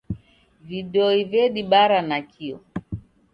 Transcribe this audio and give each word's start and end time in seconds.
Vidoi 0.69 1.19
vedibara 1.33 2.01
nakio. 2.09 2.57